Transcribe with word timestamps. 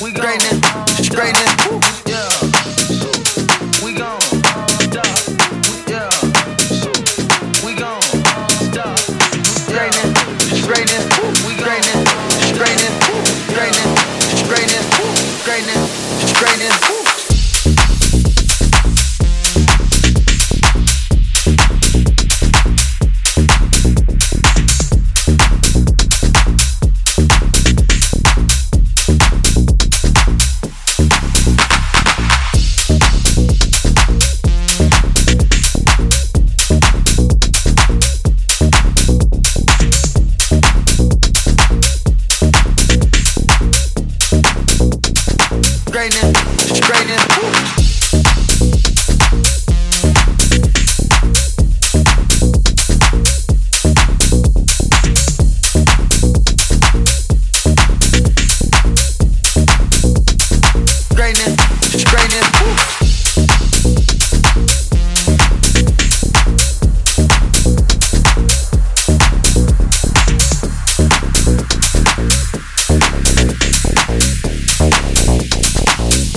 We 0.00 0.12
greatness. 0.12 0.60
Straightening. 1.04 1.67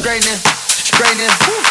Greatness, 0.02 0.92
greatness. 0.97 1.47
Woo. 1.47 1.70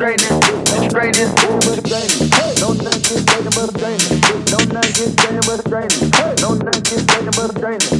straightness, 0.00 0.32
straightness. 0.88 1.30
No 2.58 2.72
nut 2.72 2.94
gets 2.94 3.24
taken 3.26 3.50
but 3.52 3.68
a 3.68 3.78
drainage. 3.78 4.50
No 4.50 4.56
nut 4.72 4.88
gets 4.94 5.14
taken 5.14 5.40
but 5.44 5.60
a 5.60 5.68
drainage. 5.68 6.40
No 6.40 6.54
nut 6.54 6.84
gets 6.84 7.04
taken 7.04 7.30
but 7.36 7.54
a 7.54 7.60
drainage. 7.60 7.99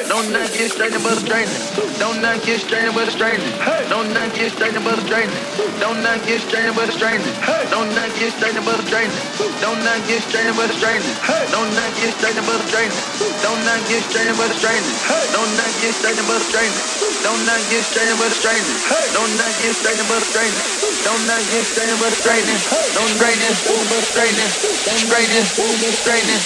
Don't 0.11 0.27
not 0.35 0.51
get 0.51 0.67
straightened 0.67 1.07
but 1.07 1.15
a 1.15 1.23
stranger. 1.23 1.55
Don't 1.95 2.19
not 2.19 2.43
get 2.43 2.59
straightened 2.59 2.91
but 2.91 3.07
a 3.07 3.11
stranger. 3.15 3.47
Don't 3.87 4.11
not 4.11 4.27
get 4.35 4.51
straightened 4.51 4.83
but 4.83 4.99
a 4.99 5.03
stranger. 5.07 5.39
Don't 5.79 6.03
not 6.03 6.19
get 6.27 6.43
straightened 6.43 6.75
but 6.75 6.91
a 6.91 6.91
stranger. 6.91 7.31
Don't 7.71 7.95
not 7.95 8.11
get 8.19 8.35
straightened 8.35 8.67
but 8.67 8.75
a 8.75 8.83
stranger. 8.83 9.15
Don't 9.63 9.79
not 9.87 10.03
get 10.03 10.19
straightened 10.19 10.59
but 10.59 10.67
a 10.67 10.75
stranger. 10.75 11.07
Don't 11.55 11.71
not 11.71 11.95
get 11.95 12.11
straightened 12.11 12.43
but 12.43 12.59
a 12.59 12.67
stranger. 12.67 12.91
Don't 13.39 13.63
not 13.63 13.79
get 13.87 14.03
straightened 14.03 14.35
but 14.35 14.51
a 14.51 14.55
stranger. 14.59 14.91
Don't 15.31 15.55
not 15.55 15.71
get 15.79 15.93
straightened 15.95 16.27
but 16.27 16.41
a 16.43 16.43
stranger. 16.43 16.83
Don't 17.23 17.45
not 17.47 17.63
get 17.71 17.85
straightened 17.87 18.19
but 18.19 18.27
a 18.27 18.35
stranger. 18.35 18.83
Don't 19.15 19.31
not 19.39 19.53
get 19.63 19.73
straightened 19.79 20.09
but 20.11 20.19
a 20.19 20.27
stranger. 20.27 20.59
Don't 21.07 21.23
not 21.23 21.41
get 21.47 21.63
straightened 21.63 21.99
but 22.03 22.11
a 22.11 22.19
stranger. 22.19 22.59
Don't 22.91 23.11
straightening, 23.31 23.87
but 23.87 24.03
straightening. 24.11 24.51
Don't 24.83 25.03
straightening, 25.07 25.47
but 25.47 25.95
straightening. 26.03 26.41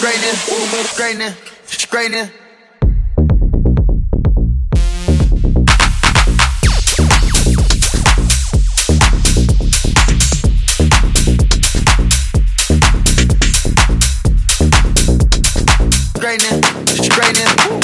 Straightening, 0.00 0.40
but 0.72 0.86
straightening. 0.88 1.34
Straightening. 1.66 2.41
Greatness. 16.22 16.60
straightening. 17.04 17.81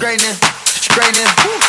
Straightening, 0.00 0.34
straightening. 0.64 1.26
Woo. 1.44 1.60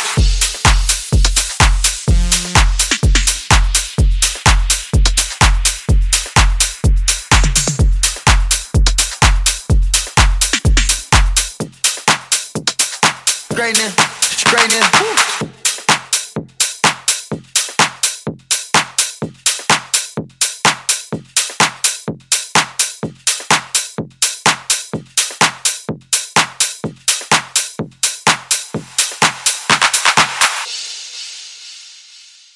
Straightening. 13.50 14.82
Woo. 15.00 15.61